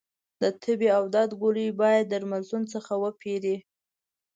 د 0.41 0.43
تبې 0.61 0.89
او 0.97 1.03
درد 1.15 1.31
ګولۍ 1.41 1.67
باید 1.81 2.09
درملتون 2.11 2.63
څخه 2.73 2.93
وپېری 3.03 3.57